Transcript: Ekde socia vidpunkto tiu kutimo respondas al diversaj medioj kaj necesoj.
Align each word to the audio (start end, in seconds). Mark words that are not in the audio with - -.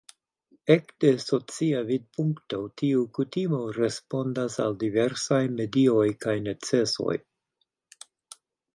Ekde 0.75 1.11
socia 1.23 1.81
vidpunkto 1.89 2.63
tiu 2.83 3.05
kutimo 3.19 3.61
respondas 3.77 4.59
al 4.67 4.81
diversaj 4.87 5.43
medioj 5.61 6.11
kaj 6.27 6.39
necesoj. 6.51 7.17